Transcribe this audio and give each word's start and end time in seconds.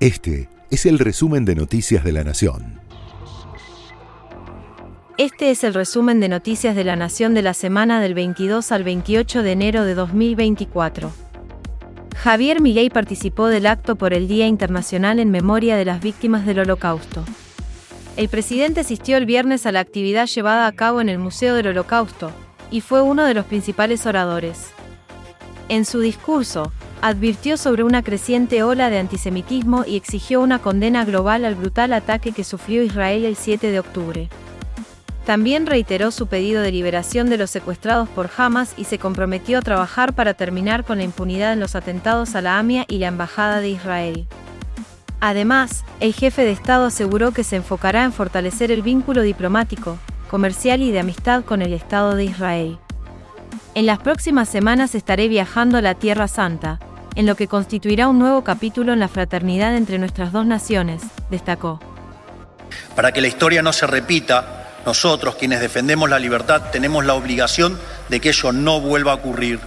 Este 0.00 0.48
es 0.70 0.86
el 0.86 0.98
resumen 0.98 1.44
de 1.44 1.54
Noticias 1.54 2.02
de 2.02 2.12
la 2.12 2.24
Nación. 2.24 2.80
Este 5.18 5.50
es 5.50 5.62
el 5.62 5.74
resumen 5.74 6.20
de 6.20 6.30
Noticias 6.30 6.74
de 6.74 6.84
la 6.84 6.96
Nación 6.96 7.34
de 7.34 7.42
la 7.42 7.52
semana 7.52 8.00
del 8.00 8.14
22 8.14 8.72
al 8.72 8.82
28 8.82 9.42
de 9.42 9.52
enero 9.52 9.84
de 9.84 9.94
2024. 9.94 11.12
Javier 12.16 12.62
Milei 12.62 12.88
participó 12.88 13.48
del 13.48 13.66
acto 13.66 13.96
por 13.96 14.14
el 14.14 14.26
Día 14.26 14.46
Internacional 14.46 15.18
en 15.18 15.30
Memoria 15.30 15.76
de 15.76 15.84
las 15.84 16.00
Víctimas 16.00 16.46
del 16.46 16.60
Holocausto. 16.60 17.22
El 18.16 18.30
presidente 18.30 18.80
asistió 18.80 19.18
el 19.18 19.26
viernes 19.26 19.66
a 19.66 19.72
la 19.72 19.80
actividad 19.80 20.28
llevada 20.28 20.66
a 20.66 20.72
cabo 20.72 21.02
en 21.02 21.10
el 21.10 21.18
Museo 21.18 21.54
del 21.54 21.66
Holocausto 21.66 22.32
y 22.70 22.80
fue 22.80 23.02
uno 23.02 23.26
de 23.26 23.34
los 23.34 23.44
principales 23.44 24.06
oradores. 24.06 24.70
En 25.68 25.84
su 25.84 26.00
discurso, 26.00 26.72
advirtió 27.02 27.56
sobre 27.56 27.82
una 27.82 28.02
creciente 28.02 28.62
ola 28.62 28.90
de 28.90 28.98
antisemitismo 28.98 29.84
y 29.86 29.96
exigió 29.96 30.40
una 30.40 30.58
condena 30.58 31.04
global 31.04 31.44
al 31.44 31.54
brutal 31.54 31.92
ataque 31.92 32.32
que 32.32 32.44
sufrió 32.44 32.82
Israel 32.82 33.24
el 33.24 33.36
7 33.36 33.70
de 33.70 33.80
octubre. 33.80 34.28
También 35.24 35.66
reiteró 35.66 36.10
su 36.10 36.26
pedido 36.26 36.62
de 36.62 36.72
liberación 36.72 37.30
de 37.30 37.36
los 37.36 37.50
secuestrados 37.50 38.08
por 38.08 38.30
Hamas 38.36 38.74
y 38.76 38.84
se 38.84 38.98
comprometió 38.98 39.58
a 39.58 39.62
trabajar 39.62 40.14
para 40.14 40.34
terminar 40.34 40.84
con 40.84 40.98
la 40.98 41.04
impunidad 41.04 41.52
en 41.52 41.60
los 41.60 41.76
atentados 41.76 42.34
a 42.34 42.40
la 42.40 42.58
AMIA 42.58 42.84
y 42.88 42.98
la 42.98 43.08
Embajada 43.08 43.60
de 43.60 43.70
Israel. 43.70 44.26
Además, 45.20 45.84
el 46.00 46.14
jefe 46.14 46.42
de 46.42 46.52
Estado 46.52 46.86
aseguró 46.86 47.32
que 47.32 47.44
se 47.44 47.56
enfocará 47.56 48.04
en 48.04 48.12
fortalecer 48.12 48.72
el 48.72 48.82
vínculo 48.82 49.22
diplomático, 49.22 49.98
comercial 50.30 50.80
y 50.80 50.90
de 50.90 51.00
amistad 51.00 51.44
con 51.44 51.60
el 51.60 51.74
Estado 51.74 52.14
de 52.14 52.24
Israel. 52.24 52.78
En 53.74 53.86
las 53.86 53.98
próximas 53.98 54.48
semanas 54.48 54.94
estaré 54.94 55.28
viajando 55.28 55.78
a 55.78 55.82
la 55.82 55.94
Tierra 55.94 56.26
Santa, 56.26 56.80
en 57.14 57.26
lo 57.26 57.34
que 57.34 57.48
constituirá 57.48 58.08
un 58.08 58.18
nuevo 58.18 58.44
capítulo 58.44 58.92
en 58.92 59.00
la 59.00 59.08
fraternidad 59.08 59.76
entre 59.76 59.98
nuestras 59.98 60.32
dos 60.32 60.46
naciones, 60.46 61.02
destacó. 61.30 61.80
Para 62.94 63.12
que 63.12 63.20
la 63.20 63.28
historia 63.28 63.62
no 63.62 63.72
se 63.72 63.86
repita, 63.86 64.68
nosotros, 64.86 65.36
quienes 65.36 65.60
defendemos 65.60 66.08
la 66.08 66.18
libertad, 66.18 66.70
tenemos 66.70 67.04
la 67.04 67.14
obligación 67.14 67.78
de 68.08 68.20
que 68.20 68.30
ello 68.30 68.52
no 68.52 68.80
vuelva 68.80 69.12
a 69.12 69.16
ocurrir. 69.16 69.60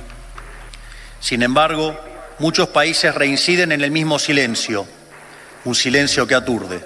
Sin 1.19 1.43
embargo, 1.43 1.99
muchos 2.39 2.69
países 2.69 3.13
reinciden 3.13 3.71
en 3.71 3.81
el 3.81 3.91
mismo 3.91 4.19
silencio, 4.19 4.85
un 5.65 5.75
silencio 5.75 6.25
que 6.27 6.35
aturde. 6.35 6.83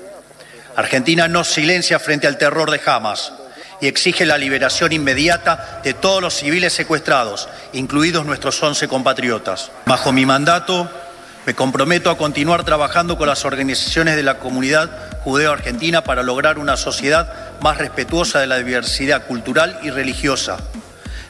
Argentina 0.76 1.28
no 1.28 1.44
silencia 1.44 2.00
frente 2.00 2.28
al 2.28 2.38
terror 2.38 2.70
de 2.70 2.82
Hamas 2.86 3.34
y 3.82 3.88
exige 3.88 4.26
la 4.26 4.38
liberación 4.38 4.92
inmediata 4.92 5.82
de 5.84 5.94
todos 5.94 6.22
los 6.22 6.34
civiles 6.34 6.74
secuestrados, 6.74 7.48
incluidos 7.74 8.26
nuestros 8.26 8.62
11 8.62 8.88
compatriotas. 8.88 9.72
Bajo 9.86 10.12
mi 10.12 10.26
mandato, 10.26 10.90
me 11.46 11.56
comprometo 11.56 12.10
a 12.10 12.18
continuar 12.18 12.66
trabajando 12.66 13.18
con 13.18 13.28
las 13.28 13.46
organizaciones 13.46 14.16
de 14.16 14.24
la 14.24 14.40
comunidad 14.40 14.90
judeo-argentina 15.24 16.04
para 16.04 16.24
lograr 16.24 16.60
una 16.60 16.76
sociedad 16.76 17.32
más 17.62 17.78
respetuosa 17.78 18.40
de 18.40 18.48
la 18.48 18.58
diversidad 18.58 19.26
cultural 19.26 19.80
y 19.84 19.90
religiosa. 19.90 20.58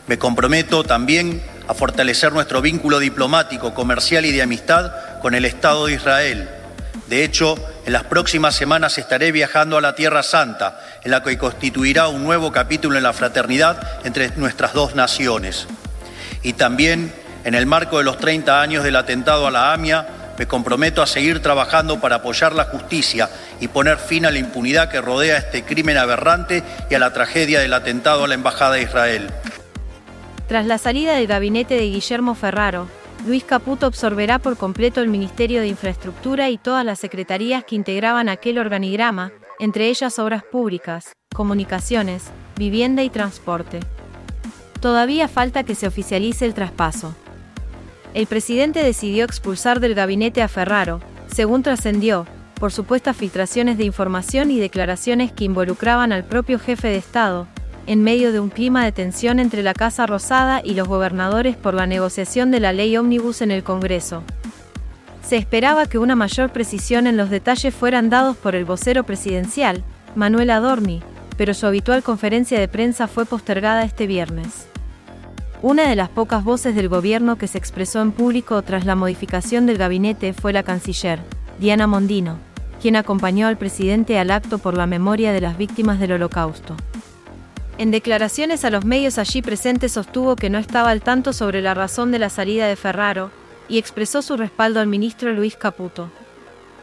Me 0.08 0.18
comprometo 0.18 0.84
también 0.84 1.44
a 1.68 1.74
fortalecer 1.74 2.32
nuestro 2.32 2.62
vínculo 2.62 2.98
diplomático, 3.00 3.74
comercial 3.74 4.26
y 4.26 4.32
de 4.32 4.42
amistad 4.42 4.92
con 5.22 5.36
el 5.36 5.46
Estado 5.46 5.86
de 5.86 5.94
Israel. 5.94 6.50
De 7.08 7.24
hecho, 7.24 7.56
en 7.88 7.94
las 7.94 8.04
próximas 8.04 8.54
semanas 8.54 8.98
estaré 8.98 9.32
viajando 9.32 9.78
a 9.78 9.82
la 9.82 9.96
Tierra 9.96 10.22
Santa, 10.22 10.82
en 11.06 11.10
la 11.10 11.24
que 11.24 11.38
constituirá 11.38 12.10
un 12.10 12.26
nuevo 12.26 12.52
capítulo 12.52 12.98
en 12.98 13.04
la 13.04 13.14
fraternidad 13.14 13.82
entre 14.04 14.30
nuestras 14.36 14.74
dos 14.74 14.94
naciones. 14.94 15.68
Y 16.44 16.52
también, 16.52 17.14
en 17.46 17.56
el 17.56 17.66
marco 17.66 18.00
de 18.00 18.04
los 18.04 18.18
30 18.18 18.62
años 18.62 18.84
del 18.84 18.98
atentado 18.98 19.48
a 19.48 19.52
la 19.52 19.72
AMIA, 19.72 20.06
me 20.38 20.46
comprometo 20.48 21.02
a 21.02 21.08
seguir 21.08 21.42
trabajando 21.42 22.02
para 22.02 22.18
apoyar 22.18 22.54
la 22.54 22.66
justicia 22.66 23.30
y 23.62 23.70
poner 23.70 24.00
fin 24.00 24.26
a 24.26 24.32
la 24.32 24.40
impunidad 24.40 24.90
que 24.90 25.00
rodea 25.00 25.38
este 25.38 25.64
crimen 25.64 25.96
aberrante 25.96 26.64
y 26.90 26.94
a 26.94 27.00
la 27.00 27.14
tragedia 27.14 27.62
del 27.62 27.72
atentado 27.72 28.26
a 28.26 28.28
la 28.28 28.34
Embajada 28.34 28.74
de 28.74 28.82
Israel. 28.82 29.30
Tras 30.50 30.66
la 30.66 30.78
salida 30.78 31.14
del 31.14 31.28
gabinete 31.28 31.76
de 31.76 31.84
Guillermo 31.84 32.36
Ferraro, 32.36 32.90
Luis 33.26 33.44
Caputo 33.44 33.86
absorberá 33.86 34.40
por 34.40 34.58
completo 34.58 35.02
el 35.02 35.10
Ministerio 35.10 35.60
de 35.62 35.68
Infraestructura 35.68 36.50
y 36.50 36.58
todas 36.58 36.86
las 36.86 37.00
secretarías 37.00 37.64
que 37.64 37.76
integraban 37.76 38.30
aquel 38.30 38.58
organigrama, 38.58 39.32
entre 39.60 39.90
ellas 39.90 40.20
Obras 40.20 40.44
Públicas, 40.44 41.14
Comunicaciones, 41.34 42.26
Vivienda 42.58 43.04
y 43.04 43.10
Transporte. 43.10 43.80
Todavía 44.80 45.28
falta 45.28 45.64
que 45.64 45.76
se 45.76 45.88
oficialice 45.88 46.46
el 46.46 46.54
traspaso. 46.54 47.16
El 48.14 48.28
presidente 48.28 48.84
decidió 48.84 49.26
expulsar 49.26 49.80
del 49.80 49.96
gabinete 49.96 50.42
a 50.42 50.48
Ferraro, 50.48 51.02
según 51.28 51.64
trascendió, 51.64 52.26
por 52.60 52.72
supuestas 52.72 53.18
filtraciones 53.18 53.78
de 53.78 53.84
información 53.84 54.52
y 54.52 54.60
declaraciones 54.60 55.32
que 55.32 55.44
involucraban 55.44 56.12
al 56.12 56.24
propio 56.24 56.60
jefe 56.60 56.88
de 56.88 56.98
Estado, 56.98 57.48
en 57.88 58.04
medio 58.04 58.34
de 58.34 58.42
un 58.42 58.50
clima 58.50 58.84
de 58.84 58.92
tensión 58.92 59.40
entre 59.40 59.64
la 59.64 59.74
Casa 59.74 60.06
Rosada 60.06 60.62
y 60.64 60.74
los 60.74 60.90
gobernadores 60.90 61.56
por 61.56 61.74
la 61.74 61.88
negociación 61.88 62.52
de 62.52 62.60
la 62.60 62.74
ley 62.74 62.96
ómnibus 62.98 63.42
en 63.42 63.50
el 63.50 63.64
Congreso. 63.64 64.24
Se 65.26 65.38
esperaba 65.38 65.88
que 65.88 65.98
una 65.98 66.16
mayor 66.16 66.52
precisión 66.52 67.08
en 67.08 67.18
los 67.18 67.30
detalles 67.30 67.74
fueran 67.74 68.10
dados 68.10 68.36
por 68.36 68.56
el 68.56 68.66
vocero 68.66 69.04
presidencial, 69.06 69.84
Manuel 70.16 70.50
Adorni, 70.50 71.02
pero 71.38 71.54
su 71.54 71.66
habitual 71.66 72.04
conferencia 72.04 72.60
de 72.60 72.68
prensa 72.68 73.08
fue 73.08 73.26
postergada 73.26 73.84
este 73.84 74.06
viernes. 74.06 74.68
Una 75.62 75.88
de 75.90 75.96
las 75.96 76.10
pocas 76.10 76.44
voces 76.44 76.76
del 76.76 76.90
gobierno 76.90 77.38
que 77.38 77.48
se 77.48 77.58
expresó 77.58 78.02
en 78.02 78.12
público 78.12 78.62
tras 78.62 78.86
la 78.86 78.96
modificación 78.96 79.66
del 79.66 79.78
gabinete 79.78 80.34
fue 80.34 80.54
la 80.54 80.64
canciller, 80.64 81.20
Diana 81.60 81.88
Mondino, 81.88 82.38
quien 82.82 82.96
acompañó 82.96 83.48
al 83.48 83.58
presidente 83.58 84.20
al 84.20 84.32
acto 84.32 84.60
por 84.60 84.76
la 84.76 84.88
memoria 84.88 85.32
de 85.32 85.42
las 85.42 85.58
víctimas 85.58 86.00
del 86.00 86.12
Holocausto. 86.12 86.76
En 87.80 87.92
declaraciones 87.92 88.66
a 88.66 88.72
los 88.72 88.86
medios 88.86 89.20
allí 89.20 89.44
presentes 89.44 89.92
sostuvo 89.92 90.36
que 90.36 90.50
no 90.50 90.58
estaba 90.58 90.90
al 90.90 91.02
tanto 91.02 91.32
sobre 91.32 91.62
la 91.62 91.76
razón 91.76 92.12
de 92.12 92.18
la 92.18 92.32
salida 92.32 92.68
de 92.68 92.76
Ferraro 92.76 93.30
y 93.70 93.78
expresó 93.78 94.24
su 94.24 94.36
respaldo 94.36 94.80
al 94.80 94.88
ministro 94.88 95.32
Luis 95.32 95.56
Caputo. 95.56 96.10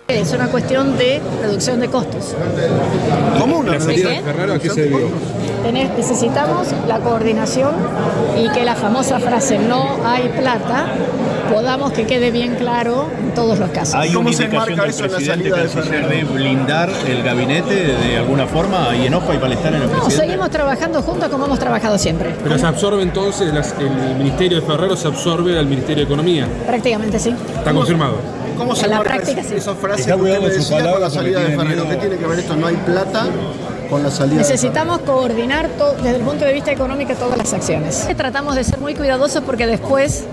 Es 0.07 0.33
una 0.33 0.49
cuestión 0.49 0.97
de 0.97 1.21
reducción 1.43 1.81
de 1.81 1.89
costos. 1.89 2.37
¿Cómo 3.41 3.59
una 3.59 3.81
salida 3.81 4.11
de 4.11 4.23
Ferraro 4.23 4.53
a 4.53 4.59
qué 4.61 4.71
se 4.71 4.83
debió? 4.83 5.09
necesitamos 5.73 6.69
la 6.87 7.01
coordinación 7.01 7.75
y 8.39 8.49
que 8.51 8.65
la 8.65 8.77
famosa 8.77 9.19
frase 9.19 9.59
no 9.59 10.07
hay 10.07 10.29
plata 10.29 10.87
podamos 11.53 11.93
que 11.93 12.07
quede 12.07 12.31
bien 12.31 12.57
claro 12.57 13.09
en 13.19 13.35
todos 13.35 13.59
los 13.59 13.71
casos. 13.71 13.95
¿Hay 13.95 14.13
¿Cómo 14.13 14.33
se 14.33 14.49
marca 14.49 14.87
eso 14.87 15.05
en 15.05 15.13
la 15.13 15.21
salida 15.21 15.57
de 15.57 15.69
Ferraro? 15.69 16.09
de 16.09 16.25
blindar 16.25 16.91
el 17.07 17.23
gabinete 17.23 17.75
de 17.75 18.17
alguna 18.17 18.47
forma 18.47 18.95
y 18.97 19.07
enojo 19.07 19.33
y 19.33 19.39
malestar 19.39 19.75
en 19.75 19.83
el 19.83 19.93
no, 19.93 20.11
seguimos 20.11 20.51
trabajando 20.51 21.03
juntos 21.03 21.29
como 21.29 21.47
hemos 21.47 21.59
trabajado 21.59 21.99
siempre. 21.99 22.35
Pero 22.43 22.59
se 22.59 22.67
absorbe 22.67 23.03
entonces, 23.03 23.53
el 23.79 24.17
Ministerio 24.17 24.61
de 24.61 24.67
Ferraro 24.67 24.97
se 24.97 25.09
absorbe 25.09 25.59
al 25.59 25.67
Ministerio 25.67 25.97
de 25.97 26.03
Economía. 26.05 26.47
Prácticamente 26.67 27.19
sí. 27.19 27.35
Está 27.59 27.73
confirmado. 27.73 28.17
¿Cómo 28.57 28.75
se 28.77 28.89
marca 28.89 29.15
práctica, 29.15 29.41
esa 29.41 29.75
frase 29.75 30.05
que 30.05 30.15
usted 30.15 30.41
decía 30.41 30.93
con 30.93 31.01
la 31.01 31.11
salida 31.11 31.41
de 31.41 31.57
Ferraro? 31.57 31.89
¿Qué 31.89 31.97
tiene 31.97 32.17
que 32.17 32.27
ver 32.27 32.39
esto? 32.39 32.57
¿No 32.57 32.67
hay 32.67 32.77
plata? 32.77 33.27
Con 33.91 34.03
la 34.03 34.11
salida 34.11 34.39
Necesitamos 34.39 35.01
coordinar 35.01 35.69
desde 36.03 36.17
el 36.17 36.23
punto 36.23 36.45
de 36.45 36.53
vista 36.53 36.73
económico 36.73 37.15
todas 37.15 37.37
las 37.37 37.53
acciones. 37.53 38.09
Tratamos 38.17 38.55
de 38.55 38.65
ser 38.65 38.79
muy 38.79 38.95
cuidadosos 38.95 39.43
porque 39.45 39.67
después, 39.67 40.25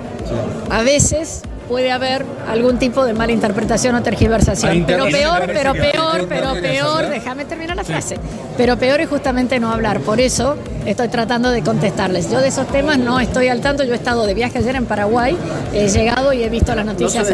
a 0.69 0.83
veces, 0.83 1.43
puede 1.71 1.91
haber 1.91 2.25
algún 2.49 2.79
tipo 2.79 3.05
de 3.05 3.13
mala 3.13 3.31
interpretación 3.31 3.95
o 3.95 4.03
tergiversación. 4.03 4.83
Pero 4.85 5.05
peor, 5.05 5.43
pero 5.47 5.73
peor, 5.73 6.27
pero 6.27 6.53
peor, 6.53 7.07
déjame 7.07 7.45
terminar 7.45 7.77
la 7.77 7.85
frase. 7.85 8.17
Pero 8.57 8.77
peor 8.77 8.99
es 8.99 9.07
justamente 9.07 9.57
no 9.57 9.71
hablar. 9.71 10.01
Por 10.01 10.19
eso 10.19 10.57
estoy 10.85 11.07
tratando 11.07 11.49
de 11.49 11.61
contestarles. 11.61 12.29
Yo 12.29 12.39
de 12.39 12.49
esos 12.49 12.67
temas 12.67 12.97
no 12.97 13.21
estoy 13.21 13.47
al 13.47 13.61
tanto. 13.61 13.85
Yo 13.85 13.93
he 13.93 13.95
estado 13.95 14.25
de 14.25 14.33
viaje 14.33 14.57
ayer 14.57 14.75
en 14.75 14.85
Paraguay, 14.85 15.37
he 15.73 15.87
llegado 15.87 16.33
y 16.33 16.43
he 16.43 16.49
visto 16.49 16.75
las 16.75 16.85
noticias. 16.85 17.33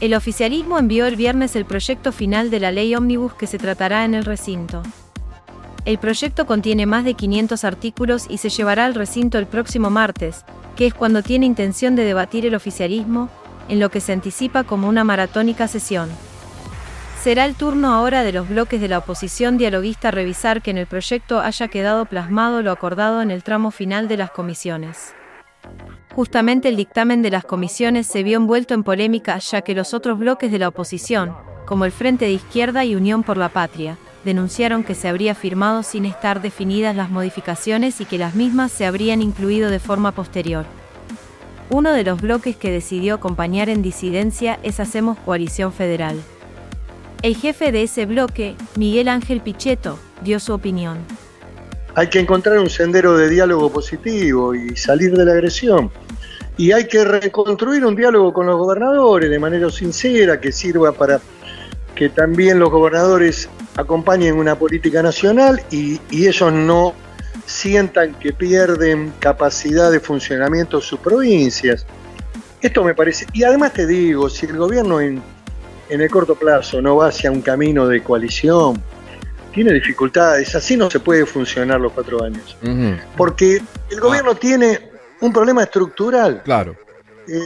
El 0.00 0.12
oficialismo 0.12 0.78
envió 0.78 1.06
el 1.06 1.16
viernes 1.16 1.56
el 1.56 1.64
proyecto 1.64 2.12
final 2.12 2.50
de 2.50 2.60
la 2.60 2.72
ley 2.72 2.94
ómnibus 2.94 3.32
que 3.32 3.46
se 3.46 3.56
tratará 3.56 4.04
en 4.04 4.14
el 4.14 4.26
recinto. 4.26 4.82
El 5.86 5.96
proyecto 5.96 6.44
contiene 6.44 6.84
más 6.84 7.04
de 7.04 7.14
500 7.14 7.64
artículos 7.64 8.26
y 8.28 8.36
se 8.36 8.50
llevará 8.50 8.84
al 8.84 8.94
recinto 8.94 9.38
el 9.38 9.46
próximo 9.46 9.88
martes, 9.88 10.44
que 10.76 10.86
es 10.86 10.94
cuando 10.94 11.22
tiene 11.22 11.46
intención 11.46 11.96
de 11.96 12.04
debatir 12.04 12.46
el 12.46 12.54
oficialismo, 12.54 13.28
en 13.68 13.80
lo 13.80 13.90
que 13.90 14.00
se 14.00 14.12
anticipa 14.12 14.64
como 14.64 14.88
una 14.88 15.04
maratónica 15.04 15.68
sesión. 15.68 16.10
Será 17.22 17.46
el 17.46 17.54
turno 17.54 17.94
ahora 17.94 18.22
de 18.22 18.32
los 18.32 18.48
bloques 18.48 18.80
de 18.80 18.88
la 18.88 18.98
oposición 18.98 19.56
dialoguista 19.56 20.10
revisar 20.10 20.60
que 20.60 20.70
en 20.70 20.78
el 20.78 20.86
proyecto 20.86 21.40
haya 21.40 21.68
quedado 21.68 22.04
plasmado 22.04 22.60
lo 22.60 22.70
acordado 22.70 23.22
en 23.22 23.30
el 23.30 23.42
tramo 23.42 23.70
final 23.70 24.08
de 24.08 24.18
las 24.18 24.30
comisiones. 24.30 25.14
Justamente 26.14 26.68
el 26.68 26.76
dictamen 26.76 27.22
de 27.22 27.30
las 27.30 27.44
comisiones 27.44 28.06
se 28.06 28.22
vio 28.22 28.36
envuelto 28.36 28.74
en 28.74 28.84
polémica 28.84 29.38
ya 29.38 29.62
que 29.62 29.74
los 29.74 29.94
otros 29.94 30.18
bloques 30.18 30.52
de 30.52 30.58
la 30.58 30.68
oposición, 30.68 31.34
como 31.64 31.86
el 31.86 31.92
Frente 31.92 32.26
de 32.26 32.32
Izquierda 32.32 32.84
y 32.84 32.94
Unión 32.94 33.22
por 33.22 33.38
la 33.38 33.48
Patria, 33.48 33.96
denunciaron 34.24 34.84
que 34.84 34.94
se 34.94 35.08
habría 35.08 35.34
firmado 35.34 35.82
sin 35.82 36.06
estar 36.06 36.42
definidas 36.42 36.96
las 36.96 37.10
modificaciones 37.10 38.00
y 38.00 38.04
que 38.04 38.18
las 38.18 38.34
mismas 38.34 38.72
se 38.72 38.86
habrían 38.86 39.22
incluido 39.22 39.70
de 39.70 39.78
forma 39.78 40.12
posterior. 40.12 40.64
Uno 41.70 41.92
de 41.92 42.04
los 42.04 42.20
bloques 42.20 42.56
que 42.56 42.70
decidió 42.70 43.14
acompañar 43.14 43.68
en 43.68 43.82
disidencia 43.82 44.58
es 44.62 44.80
Hacemos 44.80 45.18
Coalición 45.18 45.72
Federal. 45.72 46.16
El 47.22 47.36
jefe 47.36 47.72
de 47.72 47.84
ese 47.84 48.04
bloque, 48.04 48.54
Miguel 48.76 49.08
Ángel 49.08 49.40
Pichetto, 49.40 49.98
dio 50.22 50.38
su 50.40 50.52
opinión. 50.52 50.98
Hay 51.94 52.08
que 52.08 52.18
encontrar 52.18 52.58
un 52.58 52.68
sendero 52.68 53.16
de 53.16 53.30
diálogo 53.30 53.72
positivo 53.72 54.54
y 54.54 54.76
salir 54.76 55.16
de 55.16 55.24
la 55.24 55.32
agresión. 55.32 55.90
Y 56.56 56.72
hay 56.72 56.86
que 56.86 57.04
reconstruir 57.04 57.84
un 57.84 57.96
diálogo 57.96 58.32
con 58.32 58.46
los 58.46 58.58
gobernadores 58.58 59.30
de 59.30 59.38
manera 59.38 59.70
sincera 59.70 60.40
que 60.40 60.52
sirva 60.52 60.92
para 60.92 61.20
que 61.94 62.08
también 62.08 62.58
los 62.58 62.70
gobernadores 62.70 63.48
acompañen 63.76 64.36
una 64.36 64.56
política 64.56 65.02
nacional 65.02 65.62
y, 65.70 66.00
ellos 66.10 66.52
no 66.52 66.94
sientan 67.46 68.14
que 68.14 68.32
pierden 68.32 69.12
capacidad 69.18 69.90
de 69.90 70.00
funcionamiento 70.00 70.78
en 70.78 70.82
sus 70.82 70.98
provincias. 71.00 71.86
Esto 72.60 72.82
me 72.82 72.94
parece, 72.94 73.26
y 73.32 73.44
además 73.44 73.72
te 73.72 73.86
digo, 73.86 74.30
si 74.30 74.46
el 74.46 74.56
gobierno 74.56 75.00
en, 75.00 75.22
el 75.88 76.10
corto 76.10 76.34
plazo 76.34 76.80
no 76.80 76.96
va 76.96 77.08
hacia 77.08 77.30
un 77.30 77.42
camino 77.42 77.86
de 77.86 78.02
coalición, 78.02 78.82
tiene 79.52 79.72
dificultades, 79.72 80.54
así 80.54 80.76
no 80.76 80.90
se 80.90 80.98
puede 80.98 81.26
funcionar 81.26 81.80
los 81.80 81.92
cuatro 81.92 82.24
años. 82.24 82.56
Porque 83.16 83.60
el 83.90 84.00
gobierno 84.00 84.32
ah. 84.32 84.38
tiene 84.38 84.90
un 85.20 85.32
problema 85.32 85.62
estructural. 85.62 86.42
Claro. 86.42 86.74
Eh, 87.28 87.38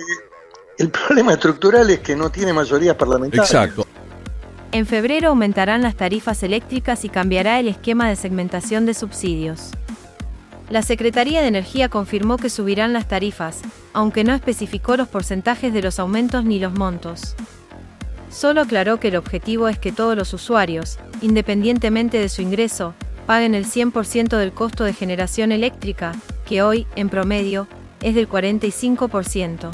el 0.79 0.91
problema 1.07 1.33
estructural 1.33 1.91
es 1.91 1.99
que 1.99 2.15
no 2.15 2.31
tiene 2.31 2.53
mayoría 2.53 2.97
parlamentaria. 2.97 3.45
Exacto. 3.45 3.87
En 4.71 4.85
febrero 4.85 5.31
aumentarán 5.31 5.81
las 5.81 5.97
tarifas 5.97 6.43
eléctricas 6.43 7.05
y 7.05 7.09
cambiará 7.09 7.59
el 7.59 7.69
esquema 7.69 8.09
de 8.09 8.17
segmentación 8.17 8.85
de 8.85 8.93
subsidios. 8.93 9.71
La 10.69 10.83
Secretaría 10.83 11.41
de 11.41 11.49
Energía 11.49 11.89
confirmó 11.89 12.37
que 12.37 12.51
subirán 12.51 12.93
las 12.93 13.09
tarifas, 13.09 13.63
aunque 13.95 14.25
no 14.25 14.35
especificó 14.35 14.99
los 14.99 15.09
porcentajes 15.09 15.73
de 15.73 15.81
los 15.81 15.99
aumentos 15.99 16.45
ni 16.45 16.59
los 16.59 16.75
montos. 16.75 17.35
Solo 18.31 18.61
aclaró 18.61 19.01
que 19.01 19.09
el 19.09 19.17
objetivo 19.17 19.69
es 19.69 19.79
que 19.79 19.91
todos 19.91 20.15
los 20.15 20.35
usuarios, 20.35 20.99
independientemente 21.23 22.19
de 22.19 22.29
su 22.29 22.43
ingreso, 22.43 22.93
paguen 23.27 23.55
el 23.55 23.65
100% 23.65 24.37
del 24.37 24.53
costo 24.53 24.85
de 24.85 24.93
generación 24.93 25.51
eléctrica, 25.51 26.13
que 26.47 26.61
hoy, 26.61 26.87
en 26.95 27.09
promedio, 27.09 27.67
es 28.03 28.15
del 28.15 28.29
45%. 28.29 29.71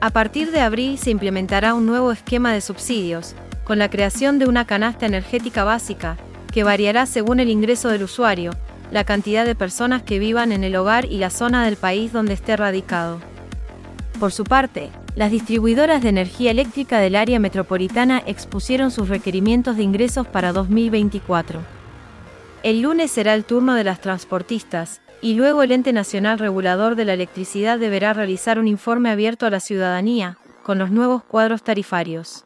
A 0.00 0.10
partir 0.10 0.50
de 0.50 0.60
abril 0.60 0.98
se 0.98 1.10
implementará 1.10 1.74
un 1.74 1.86
nuevo 1.86 2.10
esquema 2.10 2.52
de 2.52 2.60
subsidios, 2.60 3.36
con 3.64 3.78
la 3.78 3.90
creación 3.90 4.38
de 4.38 4.46
una 4.46 4.66
canasta 4.66 5.06
energética 5.06 5.64
básica, 5.64 6.16
que 6.52 6.62
variará 6.62 7.06
según 7.06 7.40
el 7.40 7.48
ingreso 7.48 7.88
del 7.88 8.04
usuario, 8.04 8.52
la 8.92 9.04
cantidad 9.04 9.44
de 9.44 9.54
personas 9.54 10.02
que 10.02 10.18
vivan 10.18 10.52
en 10.52 10.62
el 10.62 10.76
hogar 10.76 11.06
y 11.06 11.16
la 11.16 11.30
zona 11.30 11.64
del 11.64 11.76
país 11.76 12.12
donde 12.12 12.34
esté 12.34 12.56
radicado. 12.56 13.18
Por 14.20 14.30
su 14.30 14.44
parte, 14.44 14.90
las 15.16 15.30
distribuidoras 15.30 16.02
de 16.02 16.10
energía 16.10 16.50
eléctrica 16.50 16.98
del 16.98 17.16
área 17.16 17.40
metropolitana 17.40 18.22
expusieron 18.26 18.90
sus 18.90 19.08
requerimientos 19.08 19.76
de 19.76 19.82
ingresos 19.82 20.26
para 20.26 20.52
2024. 20.52 21.60
El 22.62 22.82
lunes 22.82 23.10
será 23.10 23.34
el 23.34 23.44
turno 23.44 23.74
de 23.74 23.84
las 23.84 24.00
transportistas, 24.00 25.00
y 25.20 25.34
luego 25.34 25.62
el 25.62 25.72
ente 25.72 25.92
nacional 25.92 26.38
regulador 26.38 26.96
de 26.96 27.06
la 27.06 27.14
electricidad 27.14 27.78
deberá 27.78 28.12
realizar 28.12 28.58
un 28.58 28.68
informe 28.68 29.10
abierto 29.10 29.46
a 29.46 29.50
la 29.50 29.60
ciudadanía, 29.60 30.36
con 30.62 30.78
los 30.78 30.90
nuevos 30.90 31.24
cuadros 31.24 31.62
tarifarios 31.62 32.44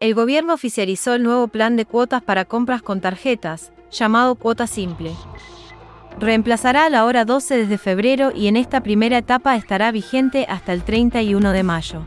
el 0.00 0.14
gobierno 0.14 0.54
oficializó 0.54 1.14
el 1.14 1.22
nuevo 1.22 1.48
plan 1.48 1.76
de 1.76 1.86
cuotas 1.86 2.22
para 2.22 2.44
compras 2.44 2.82
con 2.82 3.00
tarjetas, 3.00 3.72
llamado 3.90 4.34
Cuota 4.34 4.66
Simple. 4.66 5.12
Reemplazará 6.18 6.86
a 6.86 6.90
la 6.90 7.04
hora 7.04 7.24
12 7.24 7.56
desde 7.56 7.78
febrero 7.78 8.32
y 8.34 8.48
en 8.48 8.56
esta 8.56 8.82
primera 8.82 9.18
etapa 9.18 9.56
estará 9.56 9.90
vigente 9.92 10.46
hasta 10.48 10.72
el 10.72 10.82
31 10.82 11.52
de 11.52 11.62
mayo. 11.62 12.06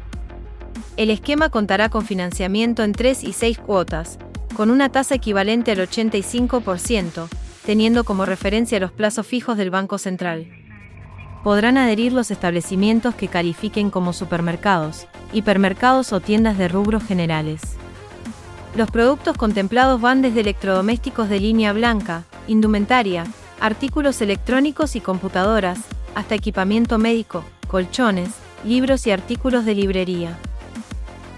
El 0.95 1.09
esquema 1.09 1.49
contará 1.49 1.89
con 1.89 2.05
financiamiento 2.05 2.83
en 2.83 2.91
3 2.91 3.23
y 3.23 3.33
6 3.33 3.57
cuotas, 3.59 4.19
con 4.55 4.69
una 4.69 4.89
tasa 4.89 5.15
equivalente 5.15 5.71
al 5.71 5.79
85%, 5.79 7.27
teniendo 7.65 8.03
como 8.03 8.25
referencia 8.25 8.79
los 8.79 8.91
plazos 8.91 9.27
fijos 9.27 9.57
del 9.57 9.71
Banco 9.71 9.97
Central. 9.97 10.47
Podrán 11.43 11.77
adherir 11.77 12.13
los 12.13 12.31
establecimientos 12.31 13.15
que 13.15 13.27
califiquen 13.27 13.89
como 13.89 14.13
supermercados, 14.13 15.07
hipermercados 15.33 16.11
o 16.13 16.19
tiendas 16.19 16.57
de 16.57 16.67
rubros 16.67 17.03
generales. 17.03 17.61
Los 18.75 18.91
productos 18.91 19.37
contemplados 19.37 20.01
van 20.01 20.21
desde 20.21 20.41
electrodomésticos 20.41 21.29
de 21.29 21.39
línea 21.39 21.73
blanca, 21.73 22.23
indumentaria, 22.47 23.25
artículos 23.59 24.21
electrónicos 24.21 24.95
y 24.95 25.01
computadoras, 25.01 25.79
hasta 26.15 26.35
equipamiento 26.35 26.97
médico, 26.97 27.43
colchones, 27.67 28.29
libros 28.63 29.07
y 29.07 29.11
artículos 29.11 29.65
de 29.65 29.75
librería. 29.75 30.37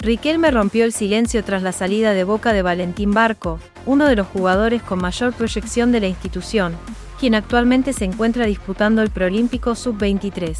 Riquelme 0.02 0.50
rompió 0.52 0.86
el 0.86 0.94
silencio 0.94 1.44
tras 1.44 1.62
la 1.62 1.74
salida 1.74 2.14
de 2.14 2.24
boca 2.24 2.54
de 2.54 2.62
Valentín 2.62 3.14
Barco, 3.14 3.60
uno 3.86 4.06
de 4.06 4.16
los 4.16 4.28
jugadores 4.28 4.82
con 4.82 5.00
mayor 5.00 5.34
proyección 5.34 5.92
de 5.92 6.00
la 6.00 6.08
institución, 6.08 6.74
quien 7.20 7.36
actualmente 7.36 7.94
se 7.94 8.06
encuentra 8.06 8.46
disputando 8.46 9.02
el 9.02 9.10
Proolímpico 9.10 9.76
Sub-23. 9.76 10.58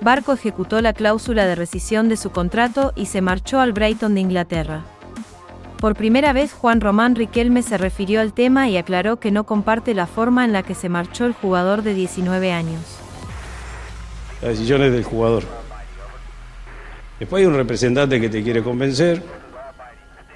Barco 0.00 0.32
ejecutó 0.32 0.80
la 0.80 0.92
cláusula 0.92 1.46
de 1.46 1.54
rescisión 1.54 2.08
de 2.08 2.16
su 2.16 2.30
contrato 2.30 2.92
y 2.94 3.06
se 3.06 3.20
marchó 3.20 3.58
al 3.58 3.72
Brighton 3.72 4.14
de 4.14 4.20
Inglaterra. 4.20 4.84
Por 5.78 5.94
primera 5.94 6.32
vez 6.32 6.52
Juan 6.52 6.80
Román 6.80 7.14
Riquelme 7.14 7.62
se 7.62 7.78
refirió 7.78 8.20
al 8.20 8.32
tema 8.32 8.68
y 8.68 8.76
aclaró 8.76 9.20
que 9.20 9.30
no 9.30 9.44
comparte 9.44 9.94
la 9.94 10.06
forma 10.06 10.44
en 10.44 10.52
la 10.52 10.62
que 10.62 10.74
se 10.74 10.88
marchó 10.88 11.24
el 11.24 11.32
jugador 11.32 11.82
de 11.82 11.94
19 11.94 12.52
años. 12.52 12.80
La 14.42 14.48
decisión 14.48 14.82
es 14.82 14.92
del 14.92 15.04
jugador. 15.04 15.44
Después 17.18 17.40
hay 17.40 17.46
un 17.46 17.56
representante 17.56 18.20
que 18.20 18.28
te 18.28 18.42
quiere 18.42 18.62
convencer. 18.62 19.22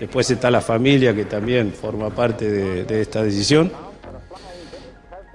Después 0.01 0.29
está 0.31 0.51
la 0.51 0.61
familia 0.61 1.15
que 1.15 1.25
también 1.25 1.73
forma 1.73 2.11
parte 2.11 2.51
de, 2.85 3.01
esta 3.01 3.23
decisión. 3.23 3.71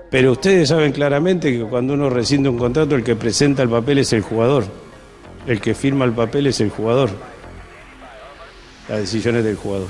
Pero 0.09 0.31
ustedes 0.31 0.69
saben 0.69 0.93
claramente 0.93 1.51
que 1.51 1.63
cuando 1.63 1.93
uno 1.93 2.09
rescinde 2.09 2.47
un 2.47 2.57
contrato, 2.57 2.95
el 2.95 3.03
que 3.03 3.15
presenta 3.15 3.63
el 3.63 3.69
papel 3.69 3.97
es 3.99 4.13
el 4.13 4.21
jugador. 4.21 4.65
El 5.45 5.59
que 5.59 5.73
firma 5.73 6.05
el 6.05 6.13
papel 6.13 6.47
es 6.47 6.61
el 6.61 6.69
jugador. 6.69 7.09
Las 8.87 8.99
decisiones 8.99 9.43
del 9.43 9.57
jugador. 9.57 9.87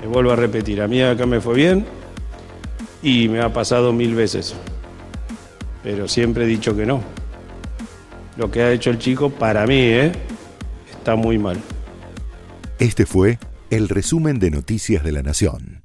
Me 0.00 0.08
vuelvo 0.08 0.32
a 0.32 0.36
repetir, 0.36 0.82
a 0.82 0.88
mí 0.88 1.02
acá 1.02 1.24
me 1.26 1.40
fue 1.40 1.54
bien 1.54 1.86
y 3.02 3.28
me 3.28 3.40
ha 3.40 3.52
pasado 3.52 3.92
mil 3.92 4.14
veces. 4.14 4.54
Pero 5.82 6.06
siempre 6.08 6.44
he 6.44 6.46
dicho 6.46 6.76
que 6.76 6.84
no. 6.84 7.02
Lo 8.36 8.50
que 8.50 8.62
ha 8.62 8.72
hecho 8.72 8.90
el 8.90 8.98
chico, 8.98 9.30
para 9.30 9.66
mí, 9.66 9.78
¿eh? 9.78 10.12
está 10.90 11.16
muy 11.16 11.38
mal. 11.38 11.56
Este 12.78 13.06
fue 13.06 13.38
el 13.70 13.88
resumen 13.88 14.38
de 14.38 14.50
Noticias 14.50 15.02
de 15.02 15.12
la 15.12 15.22
Nación. 15.22 15.75